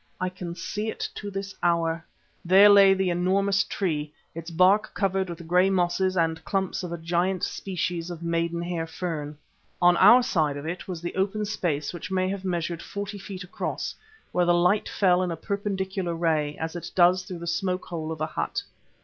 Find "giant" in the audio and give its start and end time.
6.97-7.43